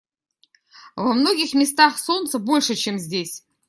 Во 0.95 1.13
многих 1.13 1.53
местах 1.53 1.99
солнца 1.99 2.39
больше, 2.39 2.73
чем 2.73 2.97
здесь. 2.97 3.43